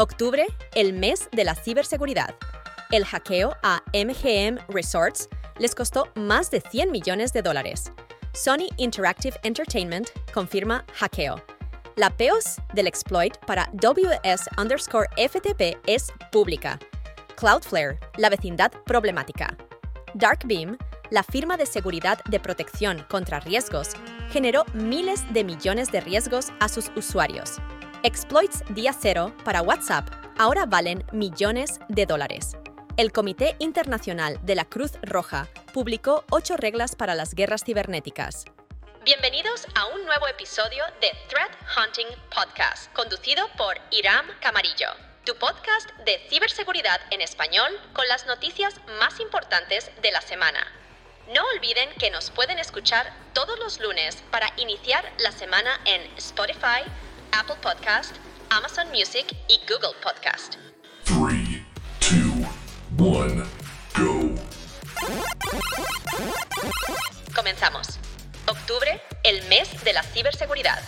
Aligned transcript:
Octubre, 0.00 0.46
el 0.76 0.92
mes 0.92 1.28
de 1.32 1.42
la 1.42 1.56
ciberseguridad. 1.56 2.32
El 2.92 3.04
hackeo 3.04 3.56
a 3.64 3.82
MGM 3.92 4.58
Resorts 4.68 5.28
les 5.58 5.74
costó 5.74 6.06
más 6.14 6.52
de 6.52 6.60
100 6.60 6.92
millones 6.92 7.32
de 7.32 7.42
dólares. 7.42 7.90
Sony 8.32 8.68
Interactive 8.76 9.36
Entertainment 9.42 10.10
confirma 10.32 10.84
hackeo. 10.94 11.42
La 11.96 12.10
PEOS 12.10 12.58
del 12.74 12.86
exploit 12.86 13.36
para 13.44 13.68
WS 13.72 14.48
underscore 14.56 15.08
FTP 15.16 15.76
es 15.88 16.12
pública. 16.30 16.78
Cloudflare, 17.34 17.98
la 18.18 18.30
vecindad 18.30 18.70
problemática. 18.86 19.56
Darkbeam, 20.14 20.78
la 21.10 21.24
firma 21.24 21.56
de 21.56 21.66
seguridad 21.66 22.22
de 22.30 22.38
protección 22.38 23.04
contra 23.10 23.40
riesgos, 23.40 23.94
generó 24.30 24.64
miles 24.74 25.24
de 25.32 25.42
millones 25.42 25.90
de 25.90 26.02
riesgos 26.02 26.52
a 26.60 26.68
sus 26.68 26.92
usuarios. 26.94 27.58
Exploits 28.08 28.62
día 28.70 28.94
cero 28.98 29.36
para 29.44 29.60
WhatsApp 29.60 30.08
ahora 30.38 30.64
valen 30.64 31.04
millones 31.12 31.78
de 31.90 32.06
dólares. 32.06 32.56
El 32.96 33.12
Comité 33.12 33.54
Internacional 33.58 34.38
de 34.46 34.54
la 34.54 34.64
Cruz 34.64 34.92
Roja 35.02 35.46
publicó 35.74 36.24
ocho 36.30 36.56
reglas 36.56 36.96
para 36.96 37.14
las 37.14 37.34
guerras 37.34 37.64
cibernéticas. 37.66 38.46
Bienvenidos 39.04 39.66
a 39.74 39.84
un 39.88 40.06
nuevo 40.06 40.26
episodio 40.26 40.84
de 41.02 41.10
Threat 41.28 41.50
Hunting 41.76 42.06
Podcast, 42.34 42.90
conducido 42.94 43.46
por 43.58 43.76
Iram 43.90 44.24
Camarillo, 44.40 44.88
tu 45.26 45.34
podcast 45.34 45.90
de 46.06 46.18
ciberseguridad 46.30 47.02
en 47.10 47.20
español 47.20 47.70
con 47.92 48.08
las 48.08 48.24
noticias 48.24 48.74
más 48.98 49.20
importantes 49.20 49.90
de 50.00 50.12
la 50.12 50.22
semana. 50.22 50.66
No 51.34 51.42
olviden 51.54 51.90
que 51.98 52.10
nos 52.10 52.30
pueden 52.30 52.58
escuchar 52.58 53.12
todos 53.34 53.58
los 53.58 53.80
lunes 53.80 54.16
para 54.30 54.50
iniciar 54.56 55.04
la 55.18 55.30
semana 55.30 55.78
en 55.84 56.00
Spotify, 56.16 56.88
Apple 57.32 57.56
Podcast, 57.62 58.14
Amazon 58.50 58.86
Music 58.90 59.26
y 59.48 59.58
Google 59.68 59.96
Podcast. 60.02 60.56
3, 61.04 61.62
2, 62.98 63.18
1, 63.26 63.44
go. 63.96 64.34
Comenzamos. 67.34 67.98
Octubre, 68.46 69.00
el 69.24 69.46
mes 69.48 69.68
de 69.84 69.92
la 69.92 70.02
ciberseguridad. 70.02 70.82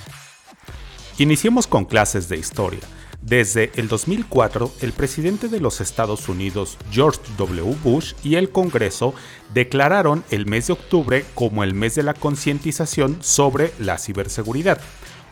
Iniciemos 1.19 1.67
con 1.67 1.85
clases 1.85 2.29
de 2.29 2.39
historia. 2.39 2.81
Desde 3.21 3.71
el 3.75 3.89
2004, 3.89 4.73
el 4.81 4.93
presidente 4.93 5.49
de 5.49 5.61
los 5.61 5.83
Estados 5.83 6.29
Unidos, 6.29 6.79
George 6.91 7.21
W. 7.37 7.77
Bush, 7.85 8.15
y 8.25 8.37
el 8.37 8.51
Congreso 8.51 9.15
declararon 9.53 10.25
el 10.31 10.47
mes 10.47 10.69
de 10.69 10.73
octubre 10.73 11.27
como 11.35 11.63
el 11.63 11.75
mes 11.75 11.95
de 11.95 12.03
la 12.03 12.15
concientización 12.15 13.23
sobre 13.23 13.75
la 13.79 13.99
ciberseguridad 13.99 14.81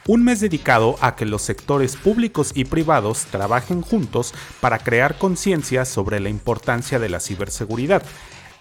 un 0.09 0.25
mes 0.25 0.41
dedicado 0.41 0.97
a 1.03 1.17
que 1.17 1.27
los 1.27 1.43
sectores 1.43 1.95
públicos 1.97 2.53
y 2.55 2.65
privados 2.65 3.27
trabajen 3.31 3.83
juntos 3.83 4.33
para 4.59 4.79
crear 4.79 5.19
conciencia 5.19 5.85
sobre 5.85 6.19
la 6.19 6.31
importancia 6.31 6.99
de 6.99 7.11
la 7.11 7.21
ciberseguridad. 7.21 8.03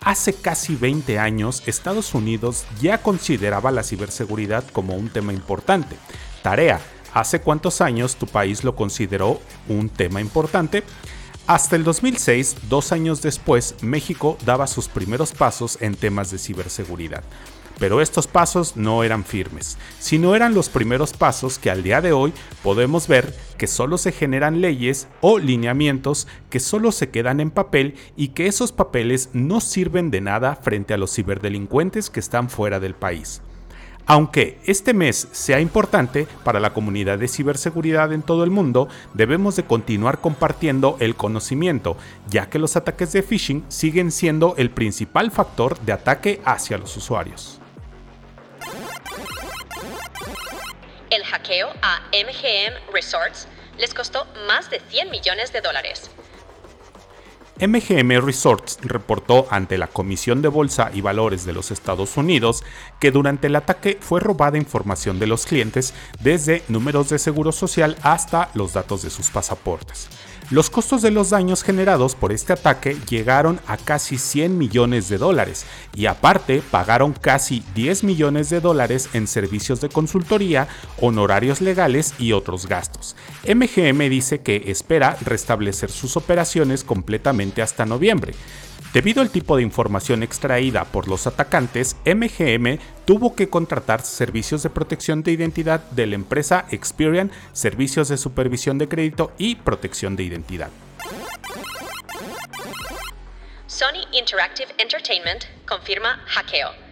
Hace 0.02 0.34
casi 0.34 0.76
20 0.76 1.18
años, 1.18 1.64
Estados 1.66 2.14
Unidos 2.14 2.66
ya 2.82 3.02
consideraba 3.02 3.72
la 3.72 3.84
ciberseguridad 3.84 4.66
como 4.74 4.96
un 4.96 5.08
tema 5.08 5.32
importante. 5.32 5.96
Tarea, 6.44 6.82
¿hace 7.14 7.40
cuántos 7.40 7.80
años 7.80 8.18
tu 8.18 8.28
país 8.28 8.66
lo 8.66 8.76
consideró 8.76 9.40
un 9.70 9.88
tema 9.88 10.20
importante? 10.20 10.84
Hasta 11.48 11.78
el 11.78 11.86
2006, 11.86 12.58
dos 12.68 12.92
años 12.92 13.22
después, 13.22 13.76
México 13.82 14.38
daba 14.46 14.68
sus 14.68 14.90
primeros 14.90 15.32
pasos 15.32 15.78
en 15.80 15.96
temas 15.96 16.30
de 16.30 16.40
ciberseguridad. 16.40 17.24
Pero 17.80 18.02
estos 18.02 18.28
pasos 18.28 18.76
no 18.76 19.04
eran 19.04 19.24
firmes, 19.24 19.78
sino 20.00 20.36
eran 20.36 20.56
los 20.56 20.70
primeros 20.70 21.14
pasos 21.14 21.60
que 21.60 21.70
al 21.70 21.84
día 21.84 22.02
de 22.02 22.12
hoy 22.12 22.34
podemos 22.64 23.08
ver 23.08 23.36
que 23.58 23.68
solo 23.68 23.98
se 23.98 24.12
generan 24.12 24.62
leyes 24.62 25.08
o 25.22 25.38
lineamientos 25.38 26.28
que 26.50 26.60
solo 26.60 26.92
se 26.92 27.10
quedan 27.10 27.40
en 27.40 27.52
papel 27.52 27.96
y 28.16 28.30
que 28.30 28.48
esos 28.48 28.72
papeles 28.72 29.30
no 29.34 29.62
sirven 29.62 30.10
de 30.10 30.22
nada 30.22 30.56
frente 30.56 30.94
a 30.94 30.98
los 30.98 31.14
ciberdelincuentes 31.14 32.10
que 32.10 32.20
están 32.20 32.50
fuera 32.50 32.80
del 32.80 32.96
país. 32.96 33.42
Aunque 34.10 34.58
este 34.64 34.94
mes 34.94 35.28
sea 35.34 35.60
importante 35.60 36.28
para 36.46 36.62
la 36.62 36.74
comunidad 36.74 37.20
de 37.20 37.28
ciberseguridad 37.28 38.14
en 38.14 38.22
todo 38.22 38.46
el 38.46 38.52
mundo, 38.52 38.88
debemos 39.14 39.58
de 39.58 39.64
continuar 39.64 40.22
compartiendo 40.22 40.96
el 41.02 41.16
conocimiento, 41.16 41.98
ya 42.30 42.50
que 42.50 42.58
los 42.58 42.78
ataques 42.78 43.12
de 43.12 43.22
phishing 43.22 43.66
siguen 43.68 44.12
siendo 44.12 44.56
el 44.56 44.72
principal 44.72 45.30
factor 45.30 45.78
de 45.82 45.92
ataque 45.92 46.42
hacia 46.46 46.78
los 46.78 46.96
usuarios. 46.96 47.60
El 51.10 51.24
hackeo 51.24 51.74
a 51.82 52.02
MGM 52.12 52.92
Resorts 52.94 53.48
les 53.78 53.94
costó 53.94 54.26
más 54.48 54.70
de 54.70 54.80
100 54.80 55.10
millones 55.10 55.54
de 55.54 55.62
dólares. 55.62 56.10
MGM 57.60 58.24
Resorts 58.24 58.78
reportó 58.84 59.48
ante 59.50 59.80
la 59.80 59.88
Comisión 59.88 60.44
de 60.44 60.48
Bolsa 60.48 60.92
y 60.94 61.02
Valores 61.02 61.44
de 61.44 61.54
los 61.54 61.72
Estados 61.72 62.16
Unidos 62.16 62.64
que 63.00 63.10
durante 63.10 63.48
el 63.48 63.56
ataque 63.56 63.98
fue 64.00 64.20
robada 64.20 64.60
información 64.60 65.18
de 65.18 65.26
los 65.26 65.48
clientes 65.48 65.96
desde 66.22 66.62
números 66.68 67.10
de 67.10 67.18
seguro 67.18 67.52
social 67.52 67.96
hasta 68.04 68.52
los 68.54 68.74
datos 68.74 69.02
de 69.02 69.10
sus 69.10 69.32
pasaportes. 69.32 70.08
Los 70.50 70.70
costos 70.70 71.02
de 71.02 71.12
los 71.12 71.32
daños 71.32 71.62
generados 71.62 72.16
por 72.16 72.32
este 72.32 72.54
ataque 72.54 72.96
llegaron 73.10 73.60
a 73.68 73.76
casi 73.76 74.18
100 74.18 74.58
millones 74.58 75.10
de 75.10 75.18
dólares 75.18 75.66
y 75.94 76.06
aparte 76.06 76.62
pagaron 76.72 77.12
casi 77.12 77.64
10 77.76 78.06
millones 78.06 78.50
de 78.50 78.62
dólares 78.62 79.10
en 79.12 79.28
servicios 79.28 79.82
de 79.82 79.90
consultoría, 79.90 80.70
honorarios 81.02 81.60
legales 81.60 82.14
y 82.18 82.32
otros 82.32 82.66
gastos. 82.68 83.18
MGM 83.46 84.10
dice 84.10 84.40
que 84.40 84.64
espera 84.68 85.18
restablecer 85.20 85.92
sus 85.92 86.16
operaciones 86.16 86.86
completamente 86.86 87.47
hasta 87.62 87.86
noviembre. 87.86 88.34
Debido 88.94 89.22
al 89.22 89.30
tipo 89.30 89.58
de 89.58 89.64
información 89.64 90.24
extraída 90.24 90.86
por 90.86 91.08
los 91.08 91.28
atacantes, 91.28 91.98
MGM 92.06 92.80
tuvo 93.06 93.36
que 93.36 93.50
contratar 93.50 94.02
servicios 94.02 94.64
de 94.64 94.70
protección 94.70 95.24
de 95.24 95.32
identidad 95.32 95.82
de 95.92 96.08
la 96.08 96.16
empresa 96.16 96.66
Experian, 96.72 97.32
servicios 97.54 98.08
de 98.08 98.18
supervisión 98.18 98.78
de 98.78 98.88
crédito 98.88 99.32
y 99.38 99.56
protección 99.56 100.16
de 100.16 100.24
identidad. 100.24 100.70
Sony 103.68 104.08
Interactive 104.14 104.70
Entertainment 104.80 105.44
confirma 105.68 106.22
hackeo. 106.26 106.88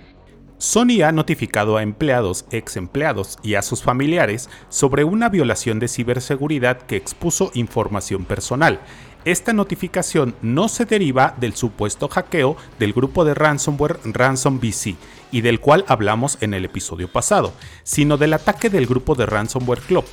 Sony 0.58 1.04
ha 1.04 1.12
notificado 1.12 1.78
a 1.78 1.84
empleados, 1.84 2.46
ex 2.50 2.78
empleados 2.78 3.38
y 3.44 3.56
a 3.56 3.62
sus 3.62 3.84
familiares 3.84 4.50
sobre 4.70 5.04
una 5.04 5.30
violación 5.30 5.80
de 5.80 5.88
ciberseguridad 5.88 6.82
que 6.82 6.96
expuso 6.96 7.52
información 7.56 8.26
personal. 8.26 8.80
Esta 9.26 9.54
notificación 9.54 10.36
no 10.44 10.68
se 10.68 10.86
deriva 10.86 11.34
del 11.40 11.56
supuesto 11.56 12.08
hackeo 12.08 12.58
del 12.78 12.94
grupo 12.94 13.26
de 13.26 13.34
ransomware 13.34 14.00
Ransom 14.06 14.60
BC 14.60 14.96
y 15.32 15.42
del 15.42 15.60
cual 15.60 15.84
hablamos 15.88 16.38
en 16.42 16.54
el 16.54 16.64
episodio 16.64 17.12
pasado, 17.12 17.52
sino 17.82 18.18
del 18.18 18.34
ataque 18.34 18.70
del 18.70 18.86
grupo 18.86 19.16
de 19.16 19.26
Ransomware 19.26 19.82
Club. 19.82 20.06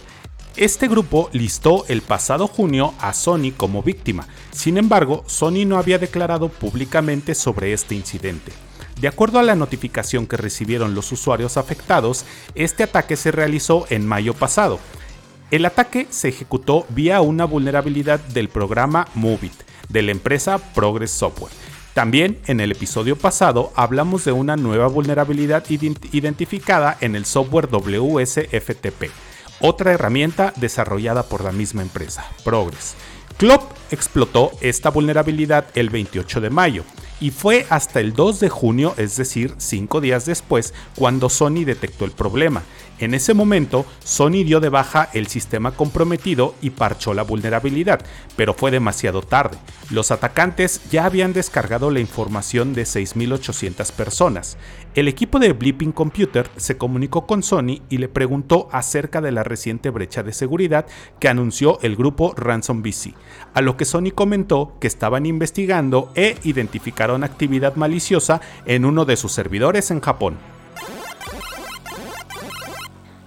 Este 0.56 0.88
grupo 0.88 1.28
listó 1.34 1.84
el 1.88 2.00
pasado 2.00 2.48
junio 2.48 2.94
a 3.00 3.12
Sony 3.12 3.52
como 3.54 3.82
víctima, 3.82 4.26
sin 4.50 4.78
embargo, 4.78 5.24
Sony 5.26 5.66
no 5.66 5.76
había 5.76 5.98
declarado 5.98 6.48
públicamente 6.48 7.34
sobre 7.34 7.74
este 7.74 7.94
incidente. 7.94 8.52
De 8.98 9.08
acuerdo 9.08 9.38
a 9.38 9.42
la 9.42 9.56
notificación 9.56 10.26
que 10.26 10.36
recibieron 10.36 10.94
los 10.94 11.12
usuarios 11.12 11.56
afectados, 11.58 12.24
este 12.54 12.82
ataque 12.82 13.16
se 13.16 13.30
realizó 13.30 13.86
en 13.90 14.06
mayo 14.06 14.32
pasado, 14.32 14.78
el 15.52 15.66
ataque 15.66 16.06
se 16.08 16.28
ejecutó 16.28 16.86
vía 16.88 17.20
una 17.20 17.44
vulnerabilidad 17.44 18.18
del 18.18 18.48
programa 18.48 19.06
Movit 19.14 19.52
de 19.90 20.00
la 20.00 20.10
empresa 20.10 20.56
Progress 20.56 21.10
Software. 21.10 21.52
También 21.92 22.38
en 22.46 22.58
el 22.60 22.72
episodio 22.72 23.16
pasado 23.16 23.70
hablamos 23.76 24.24
de 24.24 24.32
una 24.32 24.56
nueva 24.56 24.86
vulnerabilidad 24.86 25.62
identificada 25.68 26.96
en 27.02 27.14
el 27.16 27.26
software 27.26 27.68
WSFTP, 27.70 29.10
otra 29.60 29.92
herramienta 29.92 30.54
desarrollada 30.56 31.24
por 31.24 31.44
la 31.44 31.52
misma 31.52 31.82
empresa, 31.82 32.24
Progress. 32.44 32.94
Club 33.36 33.60
explotó 33.90 34.52
esta 34.62 34.88
vulnerabilidad 34.88 35.66
el 35.74 35.90
28 35.90 36.40
de 36.40 36.48
mayo 36.48 36.84
y 37.20 37.30
fue 37.30 37.66
hasta 37.68 38.00
el 38.00 38.14
2 38.14 38.40
de 38.40 38.48
junio, 38.48 38.94
es 38.96 39.16
decir, 39.16 39.54
cinco 39.58 40.00
días 40.00 40.26
después, 40.26 40.74
cuando 40.96 41.28
Sony 41.28 41.64
detectó 41.64 42.04
el 42.04 42.10
problema. 42.10 42.62
En 43.02 43.14
ese 43.14 43.34
momento, 43.34 43.84
Sony 44.04 44.44
dio 44.44 44.60
de 44.60 44.68
baja 44.68 45.08
el 45.12 45.26
sistema 45.26 45.72
comprometido 45.72 46.54
y 46.62 46.70
parchó 46.70 47.14
la 47.14 47.24
vulnerabilidad, 47.24 48.06
pero 48.36 48.54
fue 48.54 48.70
demasiado 48.70 49.22
tarde. 49.22 49.58
Los 49.90 50.12
atacantes 50.12 50.80
ya 50.88 51.04
habían 51.04 51.32
descargado 51.32 51.90
la 51.90 51.98
información 51.98 52.74
de 52.74 52.84
6.800 52.84 53.90
personas. 53.90 54.56
El 54.94 55.08
equipo 55.08 55.40
de 55.40 55.52
Blipping 55.52 55.90
Computer 55.90 56.48
se 56.56 56.76
comunicó 56.76 57.26
con 57.26 57.42
Sony 57.42 57.82
y 57.90 57.98
le 57.98 58.08
preguntó 58.08 58.68
acerca 58.70 59.20
de 59.20 59.32
la 59.32 59.42
reciente 59.42 59.90
brecha 59.90 60.22
de 60.22 60.32
seguridad 60.32 60.86
que 61.18 61.26
anunció 61.26 61.80
el 61.82 61.96
grupo 61.96 62.34
Ransom 62.36 62.84
BC, 62.84 63.14
a 63.52 63.62
lo 63.62 63.76
que 63.76 63.84
Sony 63.84 64.12
comentó 64.14 64.76
que 64.80 64.86
estaban 64.86 65.26
investigando 65.26 66.12
e 66.14 66.36
identificaron 66.44 67.24
actividad 67.24 67.74
maliciosa 67.74 68.40
en 68.64 68.84
uno 68.84 69.04
de 69.04 69.16
sus 69.16 69.32
servidores 69.32 69.90
en 69.90 69.98
Japón. 69.98 70.61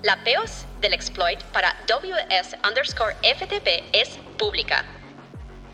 La 0.03 0.23
PEOS 0.23 0.65
del 0.81 0.93
exploit 0.93 1.41
para 1.45 1.75
WS 1.87 2.57
underscore 2.67 3.15
FTP 3.23 3.83
es 3.91 4.19
pública. 4.37 4.85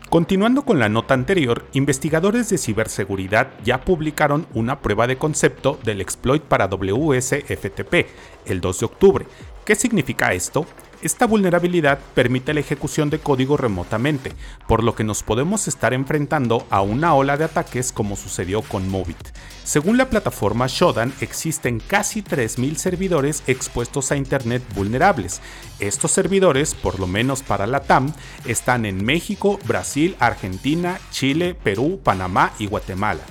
Continuando 0.08 0.64
con 0.66 0.78
la 0.78 0.90
nota 0.90 1.14
anterior, 1.14 1.66
investigadores 1.72 2.50
de 2.50 2.58
ciberseguridad 2.58 3.48
ya 3.64 3.80
publicaron 3.80 4.46
una 4.52 4.80
prueba 4.80 5.06
de 5.06 5.16
concepto 5.16 5.78
del 5.84 6.02
exploit 6.02 6.42
para 6.42 6.68
WS-FTP 6.68 8.06
el 8.44 8.60
2 8.60 8.80
de 8.80 8.86
octubre. 8.86 9.26
¿Qué 9.64 9.74
significa 9.74 10.34
esto? 10.34 10.66
Esta 11.02 11.26
vulnerabilidad 11.26 11.98
permite 12.14 12.54
la 12.54 12.60
ejecución 12.60 13.10
de 13.10 13.18
código 13.18 13.56
remotamente, 13.56 14.32
por 14.68 14.84
lo 14.84 14.94
que 14.94 15.02
nos 15.02 15.24
podemos 15.24 15.66
estar 15.66 15.92
enfrentando 15.94 16.64
a 16.70 16.80
una 16.80 17.14
ola 17.14 17.36
de 17.36 17.42
ataques 17.42 17.90
como 17.90 18.14
sucedió 18.14 18.62
con 18.62 18.88
Movit. 18.88 19.16
Según 19.64 19.96
la 19.96 20.08
plataforma 20.08 20.68
Shodan, 20.68 21.12
existen 21.20 21.80
casi 21.80 22.22
3.000 22.22 22.76
servidores 22.76 23.42
expuestos 23.48 24.12
a 24.12 24.16
Internet 24.16 24.62
vulnerables. 24.76 25.40
Estos 25.80 26.12
servidores, 26.12 26.74
por 26.74 27.00
lo 27.00 27.08
menos 27.08 27.42
para 27.42 27.66
la 27.66 27.80
TAM, 27.80 28.12
están 28.44 28.86
en 28.86 29.04
México, 29.04 29.58
Brasil, 29.64 30.14
Argentina, 30.20 31.00
Chile, 31.10 31.56
Perú, 31.60 32.00
Panamá 32.04 32.52
y 32.60 32.66
Guatemala. 32.66 33.22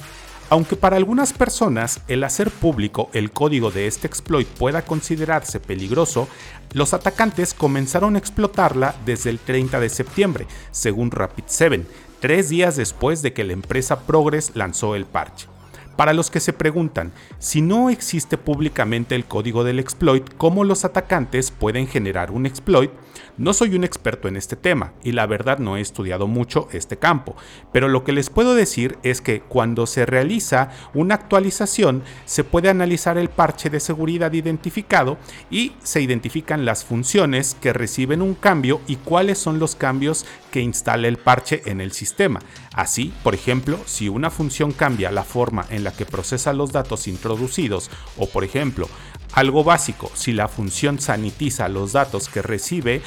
Aunque 0.52 0.76
para 0.76 0.98
algunas 0.98 1.32
personas 1.32 2.02
el 2.10 2.26
hacer 2.26 2.52
público 2.52 3.10
el 3.14 3.32
código 3.32 3.72
de 3.72 3.88
este 3.88 4.06
exploit 4.06 4.46
pueda 4.46 4.82
considerarse 4.82 5.62
peligroso, 5.62 6.28
los 6.74 6.94
atacantes 6.94 7.54
comenzaron 7.54 8.16
a 8.16 8.20
explotarla 8.20 8.94
desde 9.06 9.30
el 9.30 9.40
30 9.40 9.80
de 9.80 9.88
septiembre, 9.88 10.48
según 10.72 11.10
Rapid7, 11.10 11.86
tres 12.20 12.50
días 12.50 12.76
después 12.76 13.22
de 13.22 13.32
que 13.32 13.46
la 13.46 13.54
empresa 13.54 14.02
Progress 14.02 14.52
lanzó 14.54 14.96
el 14.96 15.06
parche. 15.06 15.51
Para 15.96 16.14
los 16.14 16.32
que 16.32 16.40
se 16.40 16.54
preguntan, 16.54 17.12
si 17.38 17.62
no 17.62 17.90
existe 17.90 18.38
públicamente 18.38 19.16
el 19.16 19.26
código 19.26 19.64
del 19.64 19.80
exploit, 19.80 20.24
¿cómo 20.38 20.64
los 20.64 20.86
atacantes 20.86 21.52
pueden 21.52 21.88
generar 21.88 22.32
un 22.32 22.46
exploit? 22.46 22.92
No 23.38 23.54
soy 23.54 23.76
un 23.76 23.84
experto 23.84 24.28
en 24.28 24.36
este 24.36 24.56
tema 24.56 24.94
y 25.04 25.14
la 25.14 25.26
verdad 25.26 25.58
no 25.58 25.78
he 25.78 25.82
estudiado 25.82 26.28
mucho 26.28 26.68
este 26.72 26.98
campo, 26.98 27.36
pero 27.72 27.88
lo 27.88 28.04
que 28.04 28.12
les 28.12 28.30
puedo 28.30 28.56
decir 28.56 28.98
es 29.04 29.22
que 29.22 29.42
cuando 29.42 29.88
se 29.88 30.06
realiza 30.06 30.70
una 30.94 31.16
actualización 31.16 32.04
se 32.26 32.44
puede 32.44 32.70
analizar 32.70 33.18
el 33.18 33.30
parche 33.30 33.70
de 33.70 33.80
seguridad 33.80 34.34
identificado 34.34 35.18
y 35.50 35.74
se 35.82 36.02
identifican 36.02 36.66
las 36.66 36.84
funciones 36.84 37.56
que 37.60 37.74
reciben 37.74 38.22
un 38.22 38.36
cambio 38.36 38.82
y 38.88 38.98
cuáles 38.98 39.38
son 39.38 39.60
los 39.60 39.76
cambios 39.76 40.26
que 40.52 40.62
instala 40.62 41.08
el 41.08 41.18
parche 41.18 41.62
en 41.66 41.82
el 41.82 41.94
sistema. 41.94 42.42
Así, 42.74 43.14
por 43.24 43.34
ejemplo, 43.34 43.80
si 43.86 44.10
una 44.10 44.30
función 44.30 44.72
cambia 44.72 45.12
la 45.12 45.24
forma 45.24 45.66
en 45.70 45.81
la 45.84 45.92
que 45.92 46.06
procesa 46.06 46.54
los 46.54 46.72
datos 46.72 47.08
introducidos 47.08 47.90
o 48.18 48.28
por 48.28 48.44
ejemplo 48.44 48.88
algo 49.34 49.64
básico, 49.64 50.12
si 50.14 50.34
la 50.34 50.48
función 50.48 51.00
sanitiza 51.00 51.70
los 51.70 51.94
datos 51.94 52.28
que 52.28 52.42
recibe 52.42 53.02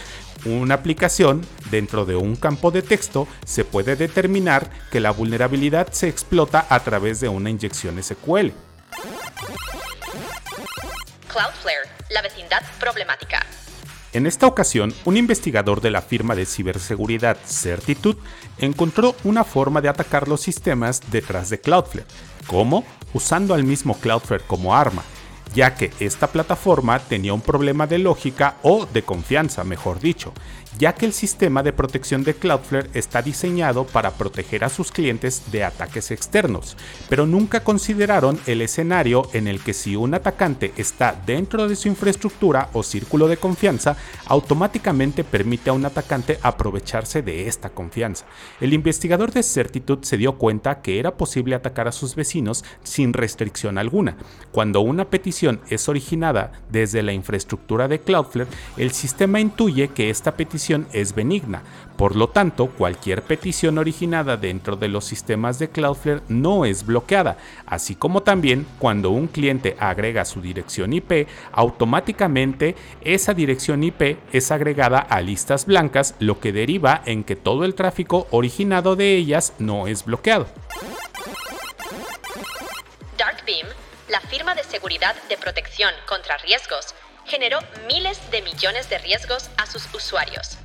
una 0.46 0.74
aplicación 0.74 1.46
dentro 1.70 2.04
de 2.06 2.16
un 2.16 2.36
campo 2.36 2.70
de 2.70 2.82
texto, 2.82 3.28
se 3.44 3.64
puede 3.64 3.96
determinar 3.96 4.70
que 4.90 5.00
la 5.00 5.10
vulnerabilidad 5.10 5.92
se 5.92 6.08
explota 6.08 6.66
a 6.68 6.80
través 6.80 7.20
de 7.20 7.28
una 7.28 7.50
inyección 7.50 8.02
SQL. 8.02 8.52
Cloudflare, 11.28 11.88
la 12.10 12.22
vecindad 12.22 12.62
problemática. 12.78 13.44
En 14.14 14.28
esta 14.28 14.46
ocasión, 14.46 14.94
un 15.04 15.16
investigador 15.16 15.80
de 15.80 15.90
la 15.90 16.00
firma 16.00 16.36
de 16.36 16.46
ciberseguridad 16.46 17.36
Certitude 17.44 18.20
encontró 18.58 19.16
una 19.24 19.42
forma 19.42 19.80
de 19.80 19.88
atacar 19.88 20.28
los 20.28 20.40
sistemas 20.40 21.00
detrás 21.10 21.50
de 21.50 21.60
Cloudflare. 21.60 22.06
¿Cómo? 22.46 22.84
Usando 23.12 23.54
al 23.54 23.64
mismo 23.64 23.98
Cloudflare 23.98 24.44
como 24.46 24.72
arma 24.72 25.02
ya 25.54 25.74
que 25.74 25.92
esta 26.00 26.26
plataforma 26.26 26.98
tenía 26.98 27.32
un 27.32 27.40
problema 27.40 27.86
de 27.86 27.98
lógica 27.98 28.56
o 28.62 28.86
de 28.86 29.02
confianza, 29.02 29.64
mejor 29.64 30.00
dicho, 30.00 30.32
ya 30.78 30.94
que 30.94 31.06
el 31.06 31.12
sistema 31.12 31.62
de 31.62 31.72
protección 31.72 32.24
de 32.24 32.34
Cloudflare 32.34 32.90
está 32.94 33.22
diseñado 33.22 33.86
para 33.86 34.10
proteger 34.12 34.64
a 34.64 34.68
sus 34.68 34.90
clientes 34.90 35.52
de 35.52 35.62
ataques 35.62 36.10
externos, 36.10 36.76
pero 37.08 37.26
nunca 37.26 37.62
consideraron 37.62 38.40
el 38.46 38.60
escenario 38.60 39.28
en 39.32 39.46
el 39.46 39.60
que 39.62 39.72
si 39.72 39.94
un 39.94 40.14
atacante 40.14 40.72
está 40.76 41.14
dentro 41.26 41.68
de 41.68 41.76
su 41.76 41.88
infraestructura 41.88 42.70
o 42.72 42.82
círculo 42.82 43.28
de 43.28 43.36
confianza, 43.36 43.96
automáticamente 44.26 45.22
permite 45.22 45.70
a 45.70 45.74
un 45.74 45.84
atacante 45.84 46.38
aprovecharse 46.42 47.22
de 47.22 47.46
esta 47.46 47.70
confianza. 47.70 48.26
El 48.60 48.72
investigador 48.72 49.32
de 49.32 49.42
Certitude 49.42 50.04
se 50.04 50.16
dio 50.16 50.38
cuenta 50.38 50.82
que 50.82 50.98
era 50.98 51.16
posible 51.16 51.54
atacar 51.54 51.86
a 51.86 51.92
sus 51.92 52.16
vecinos 52.16 52.64
sin 52.82 53.12
restricción 53.12 53.78
alguna. 53.78 54.16
Cuando 54.50 54.80
una 54.80 55.04
petición 55.04 55.43
es 55.68 55.88
originada 55.88 56.52
desde 56.70 57.02
la 57.02 57.12
infraestructura 57.12 57.88
de 57.88 58.00
Cloudflare, 58.00 58.48
el 58.76 58.92
sistema 58.92 59.40
intuye 59.40 59.88
que 59.88 60.10
esta 60.10 60.36
petición 60.36 60.86
es 60.92 61.14
benigna. 61.14 61.62
Por 61.96 62.16
lo 62.16 62.28
tanto, 62.28 62.66
cualquier 62.66 63.22
petición 63.22 63.78
originada 63.78 64.36
dentro 64.36 64.76
de 64.76 64.88
los 64.88 65.04
sistemas 65.04 65.58
de 65.58 65.68
Cloudflare 65.68 66.22
no 66.28 66.64
es 66.64 66.84
bloqueada, 66.84 67.36
así 67.66 67.94
como 67.94 68.22
también 68.22 68.66
cuando 68.78 69.10
un 69.10 69.28
cliente 69.28 69.76
agrega 69.78 70.24
su 70.24 70.40
dirección 70.40 70.92
IP, 70.92 71.28
automáticamente 71.52 72.74
esa 73.02 73.32
dirección 73.32 73.84
IP 73.84 74.18
es 74.32 74.50
agregada 74.50 74.98
a 74.98 75.20
listas 75.20 75.66
blancas, 75.66 76.16
lo 76.18 76.40
que 76.40 76.52
deriva 76.52 77.02
en 77.06 77.22
que 77.22 77.36
todo 77.36 77.64
el 77.64 77.74
tráfico 77.74 78.26
originado 78.30 78.96
de 78.96 79.14
ellas 79.14 79.52
no 79.58 79.86
es 79.86 80.04
bloqueado. 80.04 80.46
Darkbeam, 83.16 83.68
la 84.08 84.20
firma 84.20 84.54
de 84.56 84.63
seguridad 84.74 85.14
de 85.28 85.36
protección 85.36 85.92
contra 86.04 86.36
riesgos, 86.38 86.96
generó 87.26 87.60
miles 87.86 88.18
de 88.32 88.42
millones 88.42 88.90
de 88.90 88.98
riesgos 88.98 89.48
a 89.56 89.66
sus 89.66 89.86
usuarios. 89.94 90.58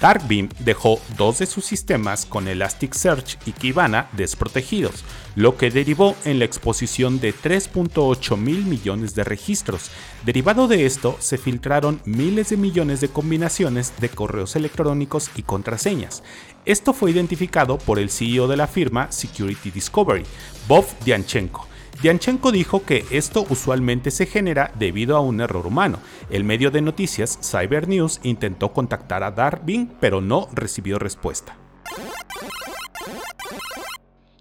Darkbeam 0.00 0.50
dejó 0.60 1.00
dos 1.16 1.38
de 1.38 1.46
sus 1.46 1.64
sistemas 1.64 2.26
con 2.26 2.46
Elasticsearch 2.46 3.38
y 3.44 3.50
Kibana 3.50 4.08
desprotegidos, 4.12 5.04
lo 5.34 5.56
que 5.56 5.72
derivó 5.72 6.14
en 6.24 6.38
la 6.38 6.44
exposición 6.44 7.18
de 7.18 7.34
3.8 7.34 8.36
mil 8.36 8.64
millones 8.66 9.16
de 9.16 9.24
registros. 9.24 9.90
Derivado 10.24 10.68
de 10.68 10.86
esto, 10.86 11.16
se 11.18 11.36
filtraron 11.36 12.00
miles 12.04 12.50
de 12.50 12.58
millones 12.58 13.00
de 13.00 13.08
combinaciones 13.08 13.94
de 13.98 14.10
correos 14.10 14.54
electrónicos 14.54 15.30
y 15.34 15.42
contraseñas. 15.42 16.22
Esto 16.66 16.92
fue 16.92 17.10
identificado 17.10 17.78
por 17.78 17.98
el 17.98 18.10
CEO 18.10 18.46
de 18.46 18.58
la 18.58 18.68
firma 18.68 19.10
Security 19.10 19.72
Discovery, 19.72 20.24
Bob 20.68 20.86
Dianchenko 21.04 21.66
Dianchenko 22.02 22.52
dijo 22.52 22.84
que 22.84 23.04
esto 23.10 23.46
usualmente 23.48 24.10
se 24.10 24.26
genera 24.26 24.70
debido 24.74 25.16
a 25.16 25.20
un 25.20 25.40
error 25.40 25.66
humano. 25.66 25.98
El 26.30 26.44
medio 26.44 26.70
de 26.70 26.82
noticias 26.82 27.38
Cyber 27.42 27.88
News 27.88 28.20
intentó 28.22 28.72
contactar 28.72 29.22
a 29.22 29.30
Darwin, 29.30 29.96
pero 30.00 30.20
no 30.20 30.48
recibió 30.52 30.98
respuesta. 30.98 31.56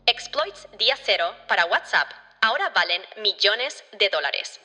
Exploits 0.06 0.68
día 0.78 0.96
cero 1.04 1.26
para 1.48 1.66
WhatsApp 1.66 2.08
ahora 2.42 2.72
valen 2.76 3.02
millones 3.24 3.84
de 3.98 4.10
dólares. 4.10 4.60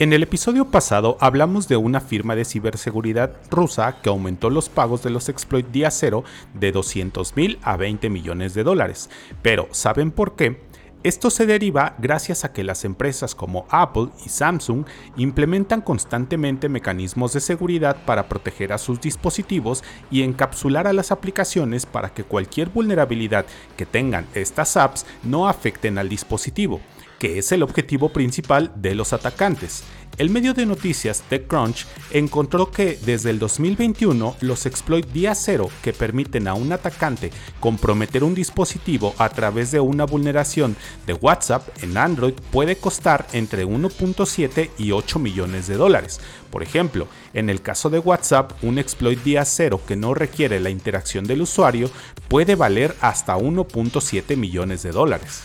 En 0.00 0.12
el 0.12 0.24
episodio 0.24 0.72
pasado 0.72 1.16
hablamos 1.20 1.68
de 1.68 1.76
una 1.76 2.00
firma 2.00 2.34
de 2.34 2.44
ciberseguridad 2.44 3.36
rusa 3.48 4.00
que 4.02 4.08
aumentó 4.08 4.50
los 4.50 4.68
pagos 4.68 5.04
de 5.04 5.10
los 5.10 5.28
exploits 5.28 5.70
día 5.70 5.90
cero 5.92 6.24
de 6.52 6.72
200 6.72 7.36
mil 7.36 7.60
a 7.62 7.76
20 7.76 8.10
millones 8.10 8.54
de 8.54 8.64
dólares. 8.64 9.08
Pero 9.40 9.68
¿saben 9.70 10.10
por 10.10 10.34
qué? 10.34 10.63
Esto 11.04 11.28
se 11.28 11.44
deriva 11.44 11.94
gracias 11.98 12.46
a 12.46 12.52
que 12.54 12.64
las 12.64 12.86
empresas 12.86 13.34
como 13.34 13.66
Apple 13.68 14.08
y 14.24 14.30
Samsung 14.30 14.86
implementan 15.18 15.82
constantemente 15.82 16.70
mecanismos 16.70 17.34
de 17.34 17.40
seguridad 17.40 17.98
para 18.06 18.26
proteger 18.26 18.72
a 18.72 18.78
sus 18.78 19.02
dispositivos 19.02 19.84
y 20.10 20.22
encapsular 20.22 20.86
a 20.86 20.94
las 20.94 21.12
aplicaciones 21.12 21.84
para 21.84 22.14
que 22.14 22.24
cualquier 22.24 22.70
vulnerabilidad 22.70 23.44
que 23.76 23.84
tengan 23.84 24.26
estas 24.32 24.78
apps 24.78 25.04
no 25.22 25.46
afecten 25.46 25.98
al 25.98 26.08
dispositivo, 26.08 26.80
que 27.24 27.38
es 27.38 27.52
el 27.52 27.62
objetivo 27.62 28.10
principal 28.10 28.70
de 28.76 28.94
los 28.94 29.14
atacantes. 29.14 29.82
El 30.18 30.28
medio 30.28 30.52
de 30.52 30.66
noticias 30.66 31.22
TechCrunch 31.30 31.86
encontró 32.10 32.70
que 32.70 32.98
desde 33.02 33.30
el 33.30 33.38
2021 33.38 34.36
los 34.42 34.66
exploits 34.66 35.10
día 35.10 35.34
cero 35.34 35.70
que 35.80 35.94
permiten 35.94 36.46
a 36.48 36.52
un 36.52 36.70
atacante 36.70 37.30
comprometer 37.60 38.24
un 38.24 38.34
dispositivo 38.34 39.14
a 39.16 39.30
través 39.30 39.70
de 39.70 39.80
una 39.80 40.04
vulneración 40.04 40.76
de 41.06 41.14
WhatsApp 41.14 41.66
en 41.82 41.96
Android 41.96 42.34
puede 42.50 42.76
costar 42.76 43.26
entre 43.32 43.64
1.7 43.64 44.68
y 44.76 44.92
8 44.92 45.18
millones 45.18 45.66
de 45.66 45.78
dólares. 45.78 46.20
Por 46.50 46.62
ejemplo, 46.62 47.08
en 47.32 47.48
el 47.48 47.62
caso 47.62 47.88
de 47.88 48.00
WhatsApp, 48.00 48.52
un 48.62 48.76
exploit 48.76 49.22
día 49.22 49.46
cero 49.46 49.80
que 49.88 49.96
no 49.96 50.12
requiere 50.12 50.60
la 50.60 50.68
interacción 50.68 51.24
del 51.24 51.40
usuario 51.40 51.90
puede 52.28 52.54
valer 52.54 52.94
hasta 53.00 53.38
1.7 53.38 54.36
millones 54.36 54.82
de 54.82 54.90
dólares. 54.90 55.44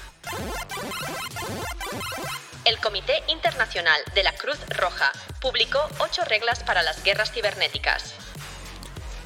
El 2.69 2.77
Comité 2.77 3.13
Internacional 3.29 3.99
de 4.13 4.21
la 4.21 4.31
Cruz 4.33 4.59
Roja 4.77 5.11
publicó 5.41 5.79
ocho 6.01 6.21
reglas 6.25 6.63
para 6.63 6.83
las 6.83 7.03
guerras 7.03 7.31
cibernéticas. 7.31 8.13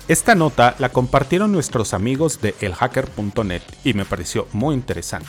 Esta 0.07 0.33
nota 0.33 0.75
la 0.79 0.87
compartieron 0.87 1.51
nuestros 1.51 1.93
amigos 1.93 2.39
de 2.39 2.55
elhacker.net 2.61 3.61
y 3.83 3.95
me 3.95 4.05
pareció 4.05 4.47
muy 4.53 4.75
interesante. 4.75 5.27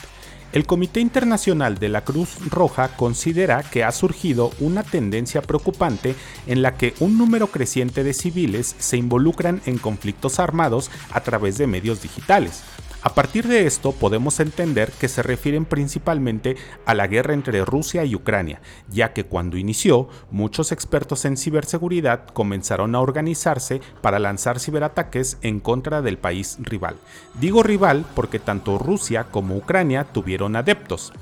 El 0.52 0.64
Comité 0.64 1.00
Internacional 1.00 1.78
de 1.78 1.88
la 1.88 2.04
Cruz 2.04 2.36
Roja 2.48 2.96
considera 2.96 3.64
que 3.64 3.82
ha 3.82 3.90
surgido 3.90 4.52
una 4.60 4.84
tendencia 4.84 5.42
preocupante 5.42 6.14
en 6.46 6.62
la 6.62 6.76
que 6.76 6.94
un 7.00 7.18
número 7.18 7.48
creciente 7.48 8.04
de 8.04 8.14
civiles 8.14 8.76
se 8.78 8.96
involucran 8.96 9.60
en 9.66 9.78
conflictos 9.78 10.38
armados 10.38 10.88
a 11.10 11.20
través 11.22 11.58
de 11.58 11.66
medios 11.66 12.00
digitales. 12.00 12.62
A 13.04 13.10
partir 13.10 13.46
de 13.46 13.66
esto 13.66 13.92
podemos 13.92 14.40
entender 14.40 14.90
que 14.90 15.08
se 15.08 15.22
refieren 15.22 15.66
principalmente 15.66 16.56
a 16.86 16.94
la 16.94 17.06
guerra 17.06 17.34
entre 17.34 17.62
Rusia 17.62 18.02
y 18.06 18.14
Ucrania, 18.14 18.62
ya 18.88 19.12
que 19.12 19.24
cuando 19.24 19.58
inició, 19.58 20.08
muchos 20.30 20.72
expertos 20.72 21.26
en 21.26 21.36
ciberseguridad 21.36 22.26
comenzaron 22.28 22.94
a 22.94 23.02
organizarse 23.02 23.82
para 24.00 24.18
lanzar 24.18 24.58
ciberataques 24.58 25.36
en 25.42 25.60
contra 25.60 26.00
del 26.00 26.16
país 26.16 26.56
rival. 26.60 26.96
Digo 27.38 27.62
rival 27.62 28.06
porque 28.14 28.38
tanto 28.38 28.78
Rusia 28.78 29.24
como 29.24 29.54
Ucrania 29.54 30.04
tuvieron 30.04 30.56
adeptos. 30.56 31.12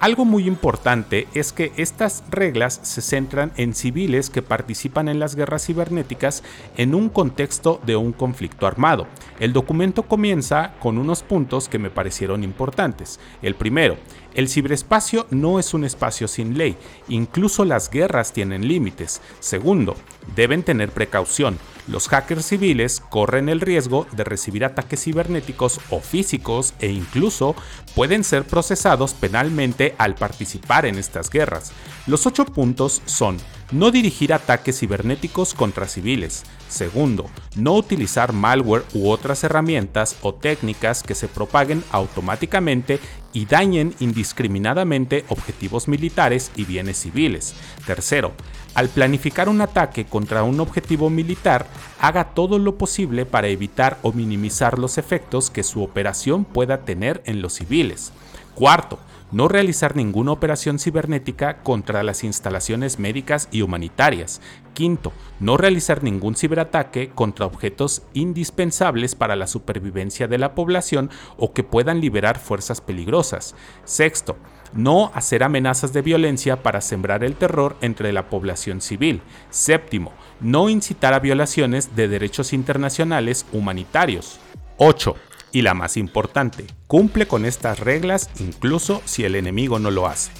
Algo 0.00 0.24
muy 0.24 0.46
importante 0.46 1.28
es 1.34 1.52
que 1.52 1.72
estas 1.76 2.24
reglas 2.30 2.80
se 2.82 3.02
centran 3.02 3.52
en 3.58 3.74
civiles 3.74 4.30
que 4.30 4.40
participan 4.40 5.08
en 5.10 5.18
las 5.20 5.36
guerras 5.36 5.66
cibernéticas 5.66 6.42
en 6.78 6.94
un 6.94 7.10
contexto 7.10 7.82
de 7.84 7.96
un 7.96 8.14
conflicto 8.14 8.66
armado. 8.66 9.06
El 9.40 9.52
documento 9.52 10.04
comienza 10.04 10.72
con 10.80 10.96
unos 10.96 11.22
puntos 11.22 11.68
que 11.68 11.78
me 11.78 11.90
parecieron 11.90 12.44
importantes. 12.44 13.20
El 13.42 13.54
primero, 13.56 13.98
el 14.34 14.48
ciberespacio 14.48 15.26
no 15.30 15.58
es 15.58 15.74
un 15.74 15.84
espacio 15.84 16.28
sin 16.28 16.56
ley, 16.56 16.76
incluso 17.08 17.64
las 17.64 17.90
guerras 17.90 18.32
tienen 18.32 18.68
límites. 18.68 19.20
Segundo, 19.40 19.96
deben 20.34 20.62
tener 20.62 20.90
precaución. 20.90 21.58
Los 21.88 22.08
hackers 22.08 22.46
civiles 22.46 23.00
corren 23.00 23.48
el 23.48 23.60
riesgo 23.60 24.06
de 24.12 24.22
recibir 24.22 24.64
ataques 24.64 25.02
cibernéticos 25.02 25.80
o 25.90 26.00
físicos 26.00 26.74
e 26.78 26.88
incluso 26.92 27.56
pueden 27.96 28.22
ser 28.22 28.44
procesados 28.44 29.14
penalmente 29.14 29.94
al 29.98 30.14
participar 30.14 30.86
en 30.86 30.98
estas 30.98 31.30
guerras. 31.30 31.72
Los 32.06 32.26
ocho 32.26 32.44
puntos 32.44 33.02
son 33.06 33.38
no 33.72 33.90
dirigir 33.90 34.32
ataques 34.32 34.78
cibernéticos 34.78 35.54
contra 35.54 35.86
civiles. 35.86 36.44
Segundo, 36.68 37.28
no 37.56 37.74
utilizar 37.74 38.32
malware 38.32 38.84
u 38.94 39.10
otras 39.10 39.42
herramientas 39.44 40.16
o 40.22 40.34
técnicas 40.34 41.02
que 41.02 41.14
se 41.14 41.28
propaguen 41.28 41.82
automáticamente 41.90 43.00
y 43.32 43.46
dañen 43.46 43.94
indiscriminadamente 44.00 45.24
objetivos 45.28 45.88
militares 45.88 46.50
y 46.56 46.64
bienes 46.64 46.98
civiles. 46.98 47.54
Tercero, 47.86 48.32
al 48.74 48.88
planificar 48.88 49.48
un 49.48 49.60
ataque 49.60 50.04
contra 50.04 50.42
un 50.42 50.60
objetivo 50.60 51.10
militar, 51.10 51.66
haga 52.00 52.24
todo 52.34 52.58
lo 52.58 52.76
posible 52.76 53.26
para 53.26 53.48
evitar 53.48 53.98
o 54.02 54.12
minimizar 54.12 54.78
los 54.78 54.98
efectos 54.98 55.50
que 55.50 55.62
su 55.62 55.82
operación 55.82 56.44
pueda 56.44 56.84
tener 56.84 57.22
en 57.26 57.42
los 57.42 57.54
civiles. 57.54 58.12
Cuarto, 58.54 58.98
no 59.32 59.48
realizar 59.48 59.96
ninguna 59.96 60.32
operación 60.32 60.78
cibernética 60.78 61.62
contra 61.62 62.02
las 62.02 62.24
instalaciones 62.24 62.98
médicas 62.98 63.48
y 63.50 63.62
humanitarias. 63.62 64.40
Quinto, 64.74 65.12
no 65.40 65.56
realizar 65.56 66.02
ningún 66.02 66.36
ciberataque 66.36 67.10
contra 67.10 67.46
objetos 67.46 68.02
indispensables 68.14 69.14
para 69.14 69.36
la 69.36 69.46
supervivencia 69.46 70.28
de 70.28 70.38
la 70.38 70.54
población 70.54 71.10
o 71.36 71.52
que 71.52 71.64
puedan 71.64 72.00
liberar 72.00 72.38
fuerzas 72.38 72.80
peligrosas. 72.80 73.54
Sexto, 73.84 74.36
no 74.72 75.10
hacer 75.14 75.42
amenazas 75.42 75.92
de 75.92 76.02
violencia 76.02 76.62
para 76.62 76.80
sembrar 76.80 77.24
el 77.24 77.34
terror 77.34 77.76
entre 77.80 78.12
la 78.12 78.28
población 78.28 78.80
civil. 78.80 79.22
Séptimo, 79.50 80.12
no 80.40 80.68
incitar 80.68 81.14
a 81.14 81.18
violaciones 81.18 81.96
de 81.96 82.08
derechos 82.08 82.52
internacionales 82.52 83.46
humanitarios. 83.52 84.40
8 84.78 85.14
y 85.52 85.62
la 85.62 85.74
más 85.74 85.96
importante, 85.96 86.66
cumple 86.86 87.26
con 87.26 87.44
estas 87.44 87.80
reglas 87.80 88.30
incluso 88.40 89.02
si 89.04 89.24
el 89.24 89.34
enemigo 89.34 89.78
no 89.78 89.90
lo 89.90 90.06
hace. 90.06 90.30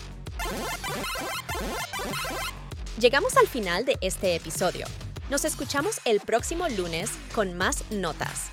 Llegamos 2.99 3.37
al 3.37 3.47
final 3.47 3.85
de 3.85 3.97
este 4.01 4.35
episodio. 4.35 4.87
Nos 5.31 5.45
escuchamos 5.45 6.01
el 6.05 6.21
próximo 6.21 6.69
lunes 6.69 7.11
con 7.35 7.57
más 7.57 7.85
notas. 7.91 8.49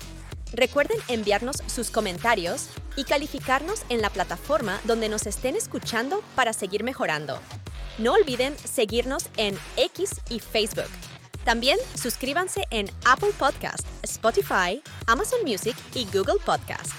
Recuerden 0.52 0.98
enviarnos 1.08 1.56
sus 1.66 1.90
comentarios 1.90 2.70
y 2.96 3.04
calificarnos 3.04 3.82
en 3.90 4.00
la 4.00 4.10
plataforma 4.10 4.80
donde 4.84 5.08
nos 5.08 5.26
estén 5.26 5.56
escuchando 5.56 6.22
para 6.34 6.52
seguir 6.52 6.84
mejorando. 6.84 7.38
No 7.98 8.12
olviden 8.14 8.56
seguirnos 8.56 9.28
en 9.36 9.58
X 9.76 10.12
y 10.30 10.40
Facebook 10.40 10.88
también 11.48 11.78
suscríbanse 11.94 12.66
en 12.70 12.90
Apple 13.06 13.30
Podcast, 13.38 13.80
Spotify, 14.02 14.82
Amazon 15.06 15.38
Music 15.46 15.74
y 15.94 16.04
Google 16.04 16.36
Podcast. 16.44 16.92